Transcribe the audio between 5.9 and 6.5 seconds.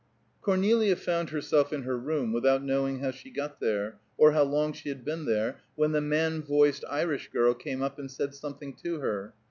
the man